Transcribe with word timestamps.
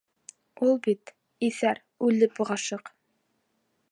Ул 0.67 0.71
бит, 0.87 1.11
иҫәр, 1.49 1.83
үлеп 2.09 2.43
ғашиҡ! 2.51 2.93